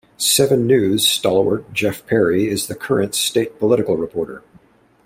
[0.17, 4.41] "Seven News" stalwart Geof Parry is the current state political reporter.